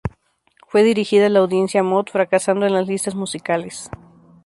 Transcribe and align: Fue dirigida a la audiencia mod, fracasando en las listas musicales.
Fue 0.67 0.81
dirigida 0.81 1.27
a 1.27 1.29
la 1.29 1.41
audiencia 1.41 1.83
mod, 1.83 2.05
fracasando 2.11 2.65
en 2.65 2.73
las 2.73 2.87
listas 2.87 3.13
musicales. 3.13 3.91